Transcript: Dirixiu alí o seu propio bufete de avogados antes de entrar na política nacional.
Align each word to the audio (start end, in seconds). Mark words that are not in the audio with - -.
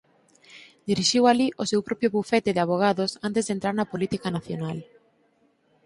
Dirixiu 0.89 1.23
alí 1.27 1.47
o 1.61 1.65
seu 1.71 1.81
propio 1.87 2.11
bufete 2.17 2.49
de 2.55 2.61
avogados 2.65 3.11
antes 3.27 3.43
de 3.45 3.53
entrar 3.55 3.73
na 3.77 3.89
política 3.93 4.29
nacional. 4.37 4.77